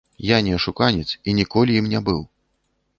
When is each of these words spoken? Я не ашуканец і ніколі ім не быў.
Я 0.27 0.37
не 0.47 0.53
ашуканец 0.59 1.09
і 1.27 1.37
ніколі 1.43 1.79
ім 1.83 1.93
не 1.95 2.05
быў. 2.09 2.23